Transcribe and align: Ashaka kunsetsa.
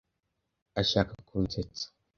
Ashaka 0.81 1.13
kunsetsa. 1.27 1.85